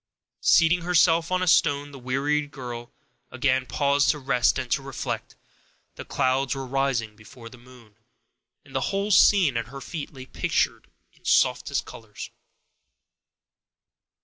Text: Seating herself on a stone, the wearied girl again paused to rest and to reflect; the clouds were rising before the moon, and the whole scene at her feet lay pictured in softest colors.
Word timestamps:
Seating 0.41 0.81
herself 0.81 1.31
on 1.31 1.43
a 1.43 1.47
stone, 1.47 1.91
the 1.91 1.99
wearied 1.99 2.49
girl 2.49 2.91
again 3.29 3.67
paused 3.67 4.09
to 4.09 4.17
rest 4.17 4.57
and 4.57 4.71
to 4.71 4.81
reflect; 4.81 5.35
the 5.93 6.03
clouds 6.03 6.55
were 6.55 6.65
rising 6.65 7.15
before 7.15 7.49
the 7.49 7.59
moon, 7.59 7.97
and 8.65 8.73
the 8.75 8.81
whole 8.89 9.11
scene 9.11 9.55
at 9.57 9.67
her 9.67 9.79
feet 9.79 10.11
lay 10.11 10.25
pictured 10.25 10.89
in 11.13 11.23
softest 11.23 11.85
colors. 11.85 12.31